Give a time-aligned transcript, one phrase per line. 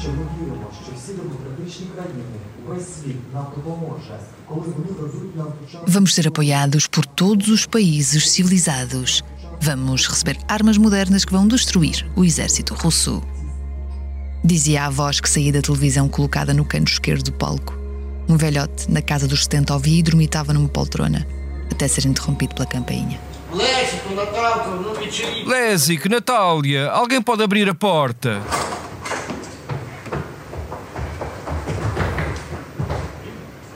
[0.00, 2.22] ще ми віримо, що всі демократичні країни,
[2.68, 4.18] весь світ нам допоможе,
[4.48, 5.88] коли вони дадуть нам початок.
[5.88, 9.24] Vamos ser apoiados por todos os países civilizados.
[9.62, 13.22] Vamos receber armas modernas que vão destruir o exército russo.
[14.44, 17.74] Dizia a voz que saía da televisão colocada no canto esquerdo do palco.
[18.28, 21.26] Um velhote, na casa dos 70, ouvia e dormitava numa poltrona,
[21.72, 23.18] até ser interrompido pela campainha.
[23.52, 25.46] Лесику, Наталку, ну відчиніть.
[25.46, 28.40] Lésico, Natália, alguém pode abrir a porta?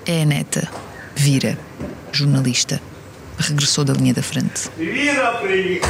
[0.09, 0.68] É a neta,
[1.16, 1.55] Vira,
[2.12, 2.81] jornalista.
[3.38, 4.68] Regressou da linha da frente.
[4.76, 5.85] Vira, prima!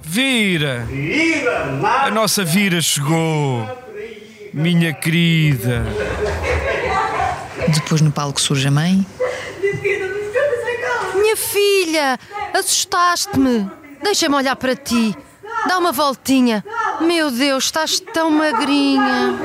[0.00, 0.86] Vira!
[0.86, 1.78] Vira!
[2.06, 3.68] A nossa Vira chegou!
[4.54, 5.84] Minha querida!
[7.74, 9.06] Depois no palco surge a mãe.
[11.14, 12.18] Minha filha,
[12.54, 13.70] assustaste-me.
[14.02, 15.14] Deixa-me olhar para ti.
[15.68, 16.64] Dá uma voltinha.
[17.02, 19.38] Meu Deus, estás tão magrinha.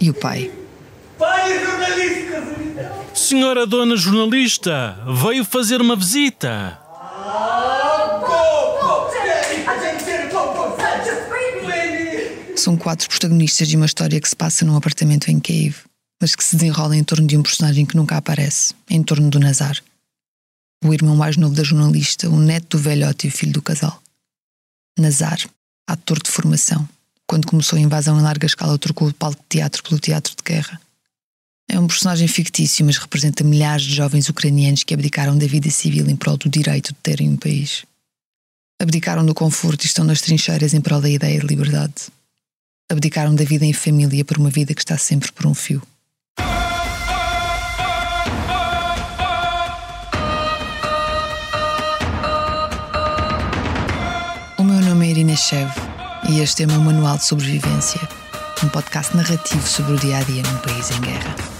[0.00, 0.50] E o pai?
[1.18, 3.06] Pai, jornalista, então.
[3.14, 6.78] Senhora dona jornalista, veio fazer uma visita.
[12.54, 15.76] São quatro protagonistas de uma história que se passa num apartamento em Cave,
[16.20, 19.38] mas que se desenrola em torno de um personagem que nunca aparece, em torno do
[19.38, 19.76] Nazar.
[20.84, 24.02] O irmão mais novo da jornalista, o neto do velhote e o filho do casal.
[24.98, 25.38] Nazar,
[25.88, 26.88] ator de formação,
[27.26, 30.42] quando começou a invasão em larga escala, trocou o palco de teatro pelo teatro de
[30.42, 30.80] guerra.
[31.70, 36.08] É um personagem fictício, mas representa milhares de jovens ucranianos que abdicaram da vida civil
[36.08, 37.84] em prol do direito de terem um país.
[38.80, 41.94] Abdicaram do conforto e estão nas trincheiras em prol da ideia de liberdade.
[42.90, 45.82] Abdicaram da vida em família por uma vida que está sempre por um fio.
[54.56, 55.70] O meu nome é Irina Chev
[56.30, 58.00] e este é o meu Manual de Sobrevivência,
[58.64, 61.57] um podcast narrativo sobre o dia a dia num país em guerra.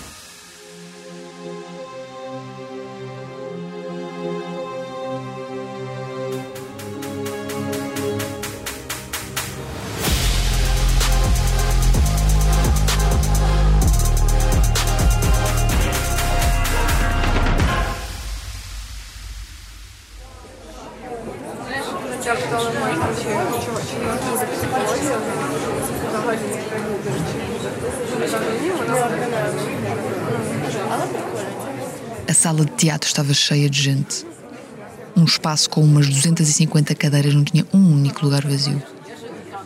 [32.29, 34.27] A sala de teatro estava cheia de gente.
[35.17, 38.83] Um espaço com umas 250 cadeiras não tinha um único lugar vazio.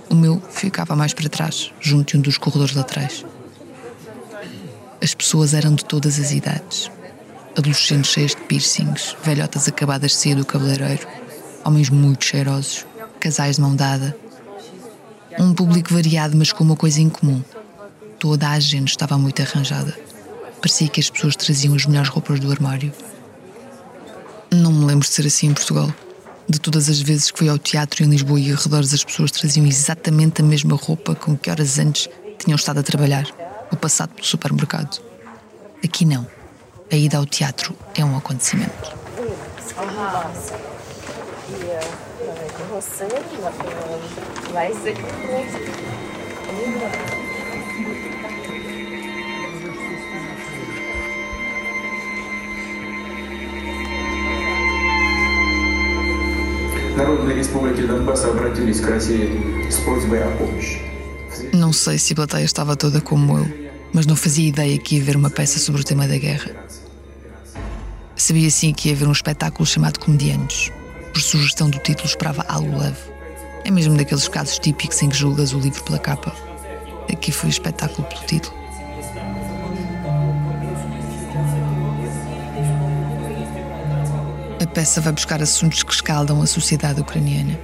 [0.08, 3.24] O meu ficava mais para trás, junto de um dos corredores laterais.
[5.02, 6.88] As pessoas eram de todas as idades.
[7.58, 11.08] Adolescentes cheias de piercings, velhotas acabadas de sair do cabeleireiro,
[11.64, 12.86] homens muito cheirosos,
[13.20, 14.16] casais de mão dada.
[15.38, 17.42] Um público variado, mas com uma coisa em comum.
[18.18, 19.96] Toda a gente estava muito arranjada.
[20.60, 22.92] Parecia que as pessoas traziam as melhores roupas do armário.
[24.50, 25.92] Não me lembro de ser assim em Portugal.
[26.48, 29.66] De todas as vezes que fui ao teatro em Lisboa e arredores, as pessoas traziam
[29.66, 32.08] exatamente a mesma roupa com que horas antes
[32.38, 33.26] tinham estado a trabalhar,
[33.70, 35.00] ou passado pelo supermercado.
[35.82, 36.26] Aqui não.
[36.90, 38.92] A ida ao teatro é um acontecimento
[56.95, 60.81] Народные республики Донбасса обратились к России с просьбой о помощи.
[61.53, 63.47] Não sei se a plateia estava toda como eu,
[63.93, 66.51] mas não fazia ideia que ia haver uma peça sobre o tema da guerra.
[68.15, 70.71] Sabia sim que ia haver um espetáculo chamado Comediantes.
[71.12, 73.12] Por sugestão do título, esperava algo leve.
[73.64, 76.34] É mesmo daqueles casos típicos em que julgas o livro pela capa.
[77.12, 78.56] Aqui foi o espetáculo pelo título.
[84.60, 87.58] A peça vai buscar assuntos que escaldam a sociedade ucraniana.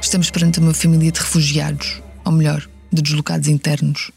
[0.00, 4.10] Estamos perante uma família de refugiados, ou melhor, de deslocados internos.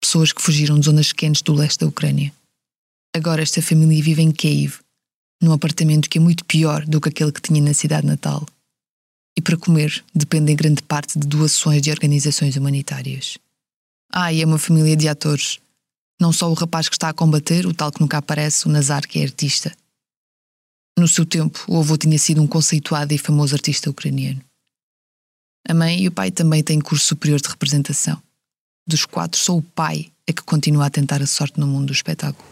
[0.00, 2.32] Pessoas que fugiram de zonas quentes do leste da Ucrânia.
[3.14, 4.80] Agora esta família vive em Kiev,
[5.42, 8.46] num apartamento que é muito pior do que aquele que tinha na cidade natal.
[9.36, 13.38] E para comer depende em grande parte de doações de organizações humanitárias.
[14.10, 15.58] Ah, e é uma família de atores.
[16.18, 19.06] Não só o rapaz que está a combater, o tal que nunca aparece, o Nazar,
[19.06, 19.76] que é artista.
[20.98, 24.40] No seu tempo, o avô tinha sido um conceituado e famoso artista ucraniano.
[25.68, 28.22] A mãe e o pai também têm curso superior de representação.
[28.88, 31.92] Dos quatro, só o pai é que continua a tentar a sorte no mundo do
[31.92, 32.48] espetáculo.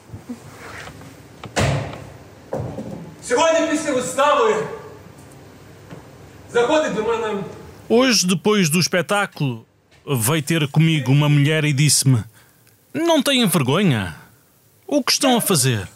[3.23, 4.55] Сьогодні після вистави
[6.53, 7.43] заходить до мене
[7.89, 9.65] Hoje, depois do espetáculo,
[10.05, 12.23] veio ter comigo uma mulher e disse-me:
[12.93, 14.15] Não têm vergonha?
[14.85, 15.87] O que estão a fazer?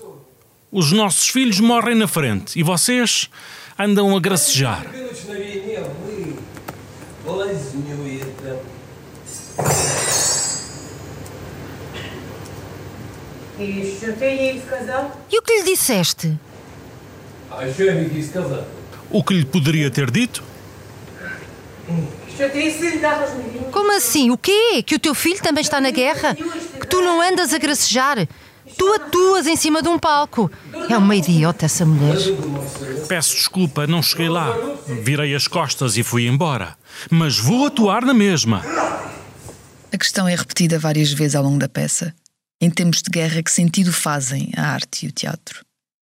[0.72, 3.30] Os nossos filhos morrem na frente e vocês
[3.78, 4.86] andam a gracejar.
[4.92, 6.25] Гинуть на війні, а ви
[7.25, 8.56] блазнюєте.
[13.60, 15.18] І що ти їй сказав?
[15.31, 16.38] E o que lhe disseste?
[19.11, 20.43] O que lhe poderia ter dito?
[23.73, 24.31] Como assim?
[24.31, 24.83] O quê?
[24.85, 26.35] Que o teu filho também está na guerra?
[26.35, 28.29] Que tu não andas a gracejar?
[28.77, 30.50] Tu atuas em cima de um palco.
[30.89, 32.17] É uma idiota essa mulher.
[33.09, 34.55] Peço desculpa, não cheguei lá.
[35.03, 36.77] Virei as costas e fui embora.
[37.11, 38.62] Mas vou atuar na mesma.
[39.91, 42.15] A questão é repetida várias vezes ao longo da peça.
[42.61, 45.68] Em termos de guerra, que sentido fazem a arte e o teatro?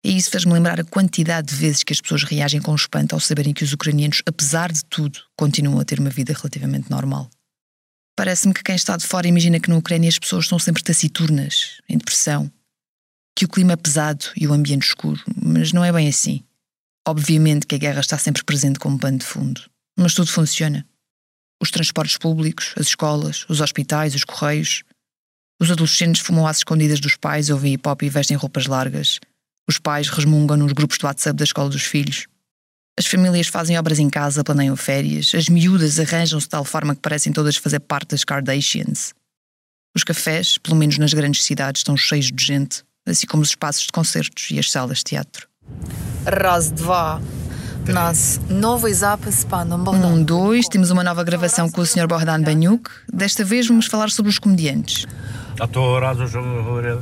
[0.04, 3.22] E isso fez-me lembrar a quantidade de vezes que as pessoas reagem com espanto ao
[3.22, 7.30] saberem que os ucranianos, apesar de tudo, continuam a ter uma vida relativamente normal.
[8.16, 11.82] Parece-me que quem está de fora imagina que na Ucrânia as pessoas estão sempre taciturnas,
[11.90, 12.52] em depressão,
[13.36, 16.44] que o clima é pesado e o ambiente escuro, mas não é bem assim.
[17.08, 19.62] Obviamente que a guerra está sempre presente como pano de fundo,
[19.98, 20.86] mas tudo funciona.
[21.62, 24.84] Os transportes públicos, as escolas, os hospitais, os correios.
[25.60, 29.20] Os adolescentes fumam às escondidas dos pais, ouvem hip hop e vestem roupas largas.
[29.69, 32.27] Os pais resmungam nos grupos do WhatsApp da escola dos filhos.
[32.99, 35.33] As famílias fazem obras em casa, planeiam férias.
[35.35, 39.15] As miúdas arranjam-se de tal forma que parecem todas fazer parte das Kardashians.
[39.95, 43.83] Os cafés, pelo menos nas grandes cidades, estão cheios de gente, assim como os espaços
[43.83, 45.47] de concertos e as salas de teatro.
[46.25, 47.21] Раз, два.
[47.89, 50.19] У нас новий запис з паном Богданом.
[50.19, 52.07] Um, dois, temos uma nova gravação com o Sr.
[52.07, 52.91] Bohdan Banyuk.
[53.11, 55.07] Desta vez vamos falar sobre os comediantes.
[55.59, 57.01] А того разу, що ви говорили?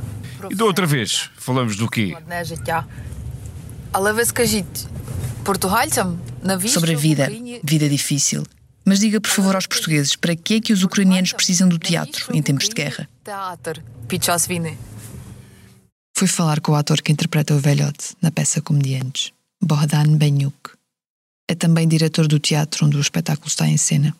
[0.50, 2.16] E da outra vez, falamos do quê?
[6.72, 7.28] Sobre a vida,
[7.62, 8.44] vida difícil.
[8.84, 12.34] Mas diga, por favor, aos portugueses, para que é que os ucranianos precisam do teatro
[12.34, 13.08] em tempos de guerra?
[16.16, 20.70] Fui falar com o ator que interpreta o velhote na peça Comediantes, Bohdan Benyuk.
[21.48, 24.14] É também diretor do teatro onde o espetáculo está em cena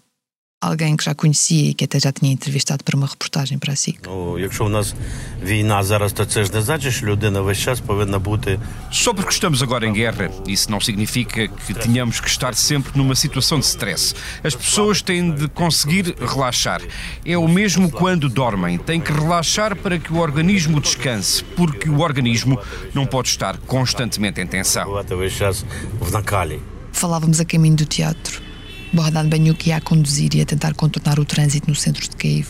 [0.62, 3.76] Alguém que já conhecia e que até já tinha entrevistado para uma reportagem para a
[3.76, 4.00] SIC.
[4.06, 4.96] Ну, якщо в нас
[5.44, 8.60] війна зараз, то це ж не значить, що людина весь час повинна бути
[8.92, 13.16] Só porque estamos agora em guerra, isso não significa que tenhamos que estar sempre numa
[13.16, 14.16] situação de stress.
[14.44, 16.82] As pessoas têm de conseguir relaxar.
[17.26, 18.80] É o mesmo quando dormem.
[18.80, 22.60] Têm que relaxar para que o organismo descanse, porque o organismo
[22.96, 24.86] não pode estar constantemente em tensão.
[24.86, 25.64] бувати весь час
[26.00, 26.60] в накалі.
[26.94, 28.48] Falávamos a caminho do teatro.
[28.93, 32.49] Bohdan Banyuk ia a conduzir e a tentar contornar o trânsito no centro de Kiev.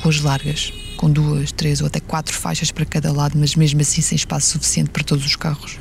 [0.00, 4.02] Ruas largas, com duas, três ou até quatro faixas para cada lado, mas mesmo assim
[4.02, 5.78] sem espaço suficiente para todos os carros.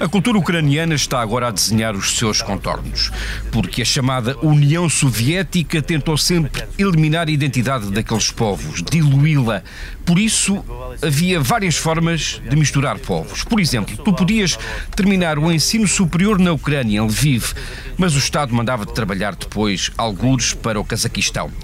[0.00, 3.12] A cultura ucraniana está agora a desenhar os seus contornos,
[3.52, 9.62] porque a chamada União Soviética tentou sempre eliminar a identidade daqueles povos, diluí-la.
[10.06, 10.64] Por isso,
[11.02, 13.44] havia várias formas de misturar povos.
[13.44, 14.58] Por exemplo, tu podias
[14.96, 17.52] terminar o ensino superior na Ucrânia, em Lviv,
[17.98, 21.13] mas o Estado mandava-te trabalhar depois algures para o Cazaquistão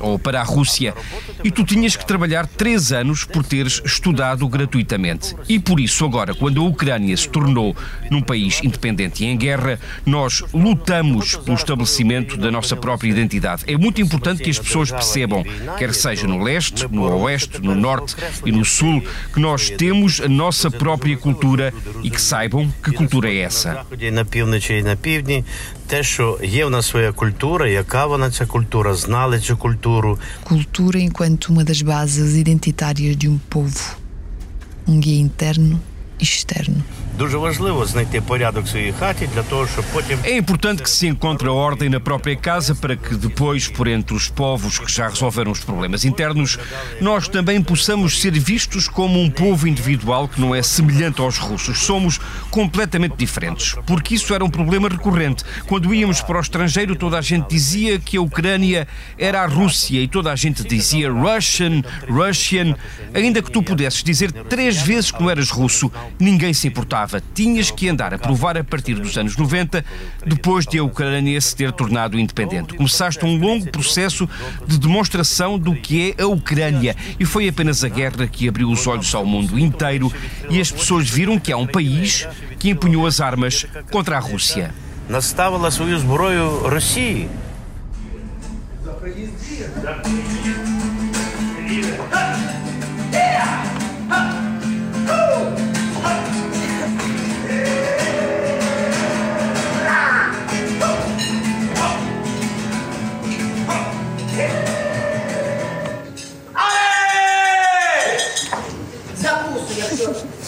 [0.00, 0.94] ou para a Rússia,
[1.42, 5.34] e tu tinhas que trabalhar três anos por teres estudado gratuitamente.
[5.48, 7.76] E por isso, agora, quando a Ucrânia se tornou
[8.10, 13.64] num país independente e em guerra, nós lutamos pelo estabelecimento da nossa própria identidade.
[13.66, 15.44] É muito importante que as pessoas percebam,
[15.78, 19.02] quer seja no leste, no oeste, no norte e no sul,
[19.32, 23.86] que nós temos a nossa própria cultura e que saibam que cultura é essa
[25.91, 28.05] заході, і на півночі і на півдні, те, що є в нас своя культура, яка
[28.05, 30.19] вона ця культура, знали цю культуру.
[30.43, 33.97] Cultura enquanto uma das bases identitárias de um povo.
[34.87, 35.79] Um guia interno
[36.19, 36.83] e externo.
[40.24, 44.14] É importante que se encontre a ordem na própria casa para que depois, por entre
[44.14, 46.58] os povos que já resolveram os problemas internos,
[47.00, 51.80] nós também possamos ser vistos como um povo individual que não é semelhante aos russos.
[51.80, 52.18] Somos
[52.50, 55.44] completamente diferentes, porque isso era um problema recorrente.
[55.66, 58.88] Quando íamos para o estrangeiro, toda a gente dizia que a Ucrânia
[59.18, 62.74] era a Rússia e toda a gente dizia Russian, Russian.
[63.12, 67.09] Ainda que tu pudesses dizer três vezes que não eras russo, ninguém se importava.
[67.33, 69.83] Tinhas que andar a provar a partir dos anos 90,
[70.25, 72.75] depois de a Ucrânia se ter tornado independente.
[72.75, 74.27] Começaste um longo processo
[74.67, 78.85] de demonstração do que é a Ucrânia e foi apenas a guerra que abriu os
[78.87, 80.11] olhos ao mundo inteiro
[80.49, 82.27] e as pessoas viram que há um país
[82.59, 84.73] que empunhou as armas contra a Rússia.
[85.09, 87.29] наставила свою зброю Росії.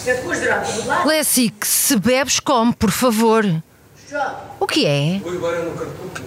[0.05, 3.45] É que se bebes, come, por favor.
[4.59, 5.21] O que é?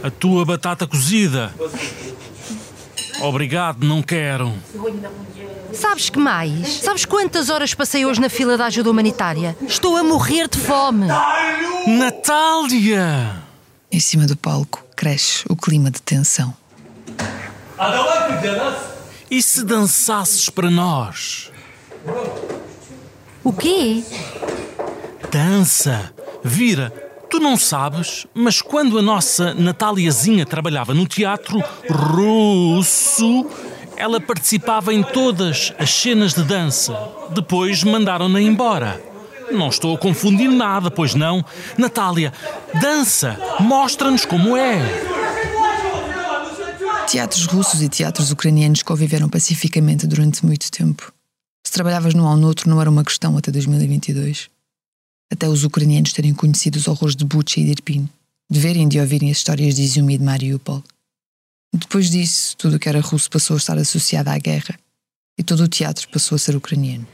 [0.03, 1.53] A tua batata cozida.
[3.21, 4.53] Obrigado, não quero.
[5.73, 6.69] Sabes que mais?
[6.69, 9.57] Sabes quantas horas passei hoje na fila da ajuda humanitária?
[9.67, 11.07] Estou a morrer de fome.
[11.87, 13.43] Natália!
[13.91, 16.55] Em cima do palco cresce o clima de tensão.
[19.31, 21.51] E se dançasses para nós?
[23.47, 24.03] O quê?
[25.31, 26.13] Dança!
[26.43, 26.91] Vira,
[27.31, 33.47] tu não sabes, mas quando a nossa Nataliazinha trabalhava no teatro russo,
[33.97, 36.99] ela participava em todas as cenas de dança.
[37.31, 39.01] Depois mandaram-na embora.
[39.53, 41.45] Não estou a confundir nada, pois não?
[41.79, 42.33] Natália,
[42.81, 43.39] dança!
[43.61, 44.81] Mostra-nos como é!
[47.07, 51.15] Teatros russos e teatros ucranianos conviveram pacificamente durante muito tempo.
[51.77, 54.49] Trabalhavas num ou noutro não era uma questão até 2022.
[55.31, 58.09] Até os ucranianos terem conhecido os horrores de Bucha e de Irpin,
[58.51, 60.83] de verem e de ouvirem as histórias de Izumi e de Mariupol.
[61.75, 64.75] Depois disso, tudo o que era russo passou a estar associado à guerra
[65.39, 67.07] e todo o teatro passou a ser ucraniano.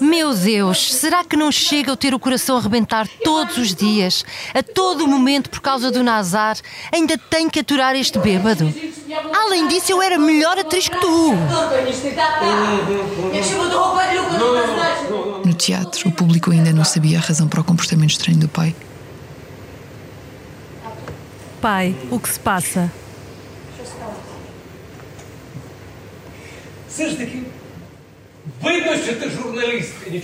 [0.00, 4.24] Meu Deus, será que não chega eu ter o coração a arrebentar todos os dias,
[4.54, 6.56] a todo momento por causa do Nazar?
[6.90, 8.72] Ainda tenho que aturar este bêbado.
[9.34, 11.34] Além disso, eu era melhor atriz que tu.
[15.44, 18.74] No teatro, o público ainda não sabia a razão para o comportamento estranho do pai.
[21.60, 22.90] Pai, o que se passa?
[26.88, 27.49] Seja daqui.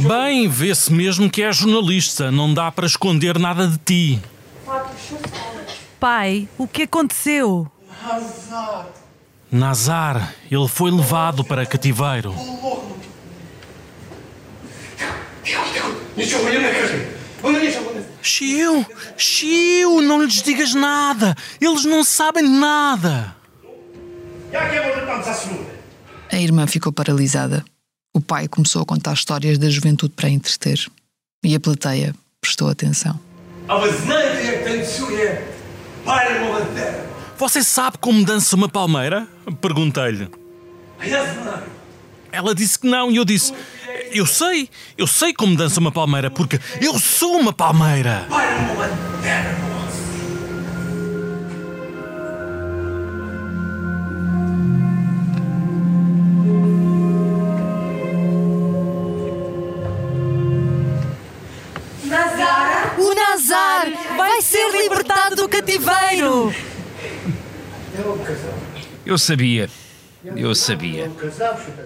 [0.00, 4.22] Bem, vê-se mesmo que é jornalista, não dá para esconder nada de ti.
[5.98, 7.70] Pai, o que aconteceu?
[9.50, 12.34] Nazar, ele foi levado para cativeiro.
[18.22, 21.34] Chiu, Chiu, não lhes digas nada.
[21.60, 23.34] Eles não sabem nada.
[26.30, 27.64] A irmã ficou paralisada.
[28.16, 30.86] O pai começou a contar histórias da juventude para entreter.
[31.44, 33.20] E a plateia prestou atenção.
[37.36, 39.28] Você sabe como dança uma palmeira?
[39.60, 40.30] Perguntei-lhe.
[42.32, 43.52] Ela disse que não e eu disse:
[44.10, 48.26] Eu sei, eu sei como dança uma palmeira, porque eu sou uma palmeira.
[65.66, 66.54] Cativeiro.
[69.04, 69.68] Eu sabia.
[70.36, 71.10] Eu sabia.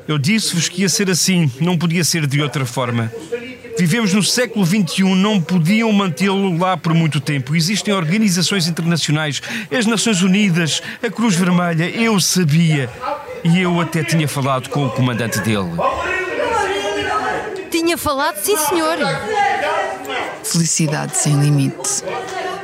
[0.06, 3.12] Eu disse-vos que ia ser assim, não podia ser de outra forma.
[3.78, 7.54] Vivemos no século XXI, não podiam mantê-lo lá por muito tempo.
[7.56, 11.88] Existem organizações internacionais, as Nações Unidas, a Cruz Vermelha.
[11.88, 12.90] Eu sabia.
[13.44, 15.70] E eu até tinha falado com o comandante dele.
[17.70, 18.98] Tinha falado, sim, senhor.
[20.44, 22.02] Felicidade sem limite.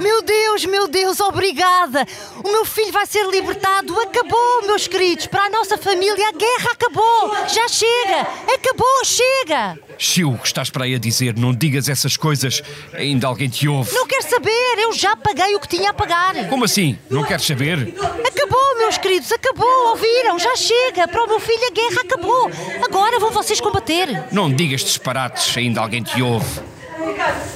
[0.00, 2.06] Meu Deus, meu Deus, obrigada!
[2.44, 3.98] O meu filho vai ser libertado!
[4.00, 5.26] Acabou, meus queridos!
[5.26, 7.34] Para a nossa família, a guerra acabou!
[7.48, 8.26] Já chega!
[8.54, 9.78] Acabou, chega!
[9.98, 11.36] Chiu, o que estás para aí a dizer?
[11.36, 12.62] Não digas essas coisas.
[12.92, 13.92] Ainda alguém te ouve.
[13.94, 14.78] Não quero saber!
[14.78, 16.48] Eu já paguei o que tinha a pagar!
[16.48, 16.98] Como assim?
[17.08, 17.94] Não queres saber?
[18.26, 19.90] Acabou, meus queridos, acabou!
[19.90, 20.38] Ouviram?
[20.38, 21.08] Já chega!
[21.08, 22.50] Para o meu filho, a guerra acabou!
[22.84, 24.24] Agora vão vocês combater!
[24.30, 26.75] Não digas disparates, ainda alguém te ouve.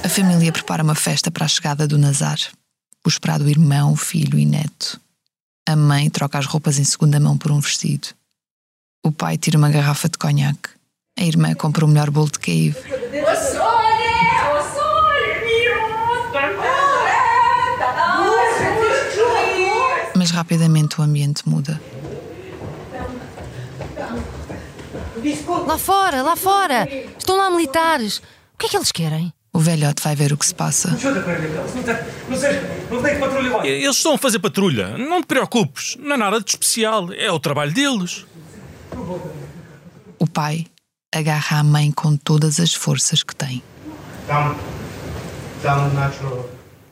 [0.03, 2.39] A família prepara uma festa para a chegada do Nazar.
[3.05, 4.99] O esperado irmão, filho e neto.
[5.67, 8.09] A mãe troca as roupas em segunda mão por um vestido.
[9.03, 10.69] O pai tira uma garrafa de conhaque.
[11.19, 12.75] A irmã compra o melhor bolo de cave.
[20.15, 21.81] Mas rapidamente o ambiente muda.
[25.67, 26.87] Lá fora, lá fora!
[27.17, 28.17] Estão lá militares!
[28.53, 29.33] O que é que eles querem?
[29.53, 30.97] O velhote vai ver o que se passa.
[33.65, 34.97] Eles estão a fazer patrulha.
[34.97, 35.97] Não te preocupes.
[35.99, 37.11] Não é nada de especial.
[37.11, 38.25] É o trabalho deles.
[40.17, 40.67] O pai
[41.13, 43.61] agarra a mãe com todas as forças que tem.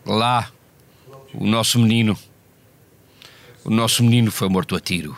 [0.05, 0.49] Lá,
[1.33, 2.17] o nosso menino.
[3.63, 5.15] O nosso menino foi morto a tiro.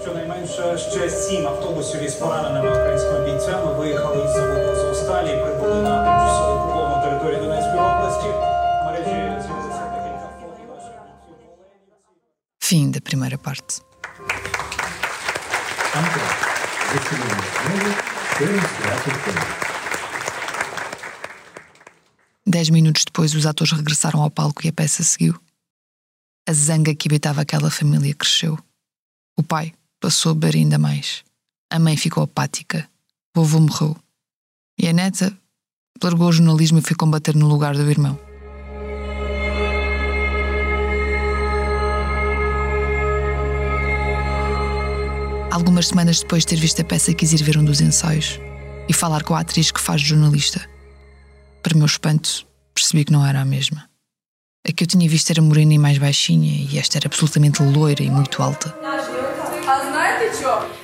[0.00, 0.02] розстріляли.
[0.02, 6.04] Щонайменше ще сім автобусів із пораненими українськими бійцями виїхали із заводу Азовсталі і прибули на
[6.04, 8.28] тимчасово окуповану територію Донецької області.
[8.28, 10.92] В мережі з'явилися декілька фото наших
[11.28, 11.46] бійців.
[12.66, 13.74] Fim da primeira parte.
[15.98, 16.22] Антон,
[16.94, 17.42] відхилення.
[22.46, 25.34] Dez minutos depois, os atores regressaram ao palco e a peça seguiu.
[26.50, 28.54] A zanga que habitava aquela família cresceu.
[29.36, 29.66] O pai
[30.01, 31.23] passou a beber ainda mais.
[31.69, 32.89] A mãe ficou apática.
[33.37, 33.95] O avô morreu.
[34.77, 35.31] E a neta
[36.03, 38.19] largou o jornalismo e foi combater no lugar do irmão.
[45.51, 48.39] Algumas semanas depois de ter visto a peça, quis ir ver um dos ensaios
[48.89, 50.67] e falar com a atriz que faz jornalista.
[51.61, 53.87] Para meu espanto, percebi que não era a mesma.
[54.67, 58.01] A que eu tinha visto era morena e mais baixinha, e esta era absolutamente loira
[58.01, 59.20] e muito alta.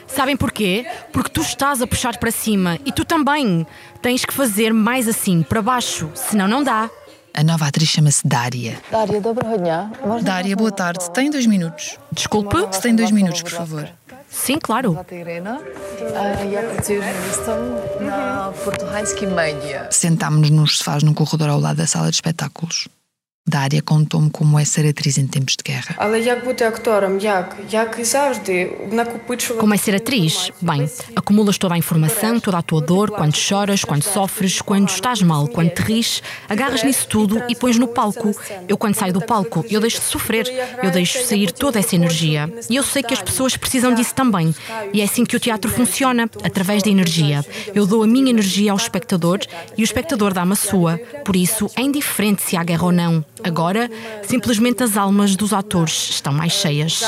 [0.08, 0.86] Sabem porquê?
[1.12, 3.66] Porque tu estás a puxar para cima e tu também
[4.02, 6.90] tens que fazer mais assim, para baixo, senão não dá.
[7.34, 8.80] A nova atriz chama-se Dária.
[8.92, 9.22] Dária,
[10.24, 11.12] Dária, boa tarde.
[11.12, 12.00] Tem dois minutos.
[12.12, 12.58] Desculpe?
[12.72, 13.88] Se tem dois minutos, por favor.
[14.28, 14.98] Sim, claro.
[19.92, 22.88] Sentámos-nos nos sofás no corredor ao lado da sala de espetáculos
[23.48, 25.96] da área contou-me como é ser atriz em tempos de guerra.
[29.58, 30.52] Como é ser atriz?
[30.62, 35.22] Bem, acumulas toda a informação, toda a tua dor, quando choras, quando sofres, quando estás
[35.22, 38.36] mal, quando te ris, agarras nisso tudo e pões no palco.
[38.68, 40.48] Eu, quando saio do palco, eu deixo de sofrer,
[40.84, 42.52] eu deixo sair toda essa energia.
[42.70, 44.54] E eu sei que as pessoas precisam disso também.
[44.92, 47.46] E é assim que o teatro funciona, através da energia.
[47.74, 49.40] Eu dou a minha energia ao espectador
[49.78, 50.98] e o espectador dá-me a sua.
[51.24, 53.24] Por isso, é indiferente se há guerra ou não.
[53.44, 53.90] Agora,
[54.28, 57.02] simplesmente as almas dos atores estão mais cheias.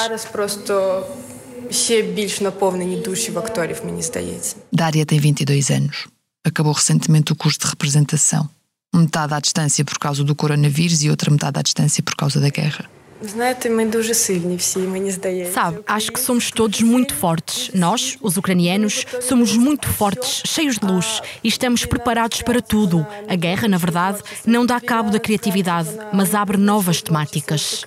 [4.71, 6.07] Daria tem 22 anos.
[6.43, 8.49] Acabou recentemente o curso de representação.
[8.93, 12.49] Metade à distância por causa do coronavírus e outra metade à distância por causa da
[12.49, 12.89] guerra.
[15.51, 17.69] Sabe, acho que somos todos muito fortes.
[17.73, 23.05] Nós, os ucranianos, somos muito fortes, cheios de luz e estamos preparados para tudo.
[23.27, 27.83] A guerra, na verdade, não dá cabo da criatividade, mas abre novas temáticas.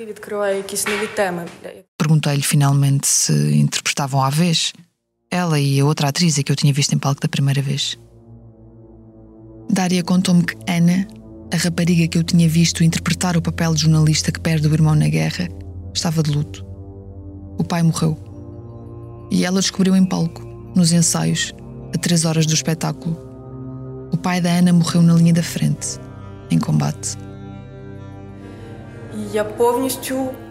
[1.96, 4.72] Perguntei-lhe finalmente se interpretavam à vez.
[5.30, 7.98] Ela e a outra atriz que eu tinha visto em palco da primeira vez.
[9.70, 11.06] Daria contou-me que Ana
[11.52, 14.94] a rapariga que eu tinha visto interpretar o papel de jornalista que perde o irmão
[14.94, 15.50] na guerra
[15.94, 16.64] estava de luto.
[17.58, 18.16] O pai morreu.
[19.30, 20.40] E ela descobriu em palco,
[20.74, 21.52] nos ensaios,
[21.94, 23.18] a três horas do espetáculo.
[24.10, 25.98] O pai da Ana morreu na linha da frente,
[26.50, 27.18] em combate.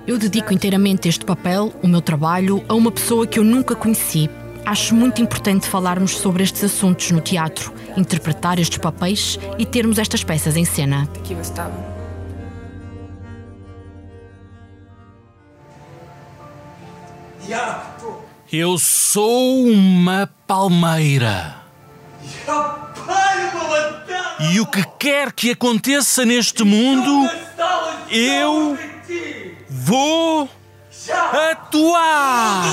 [0.06, 4.30] Eu dedico inteiramente este papel, o meu trabalho, a uma pessoa que eu nunca conheci,
[4.65, 10.24] Acho muito importante falarmos sobre estes assuntos no teatro, interpretar estes papéis e termos estas
[10.24, 11.10] peças em cena.
[11.15, 11.91] Aqui estava.
[18.52, 21.56] Eu sou uma palmeira.
[24.52, 27.30] E o que quer que aconteça neste mundo,
[28.10, 28.78] eu
[29.69, 30.50] vou
[31.52, 32.63] atuar.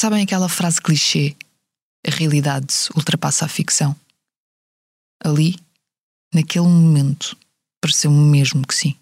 [0.00, 1.34] Sabem aquela frase clichê?
[2.06, 3.96] A realidade ultrapassa a ficção.
[5.24, 5.56] Ali,
[6.32, 7.36] naquele momento,
[7.80, 8.94] pareceu-me mesmo que sim.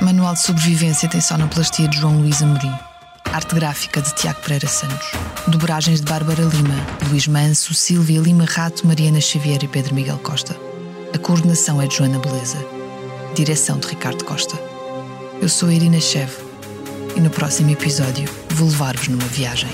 [0.00, 2.72] Manual de sobrevivência tem sonoplastia de João Luís Amorim.
[3.26, 5.08] Arte gráfica de Tiago Pereira Santos.
[5.48, 6.76] Dobragens de Bárbara Lima,
[7.10, 10.71] Luís Manso, Silvia Lima Rato, Mariana Xavier e Pedro Miguel Costa.
[11.14, 12.56] A coordenação é de Joana Beleza.
[13.34, 14.58] Direção de Ricardo Costa.
[15.40, 16.30] Eu sou Irina Chev
[17.14, 19.68] e no próximo episódio vou levar-vos numa viagem.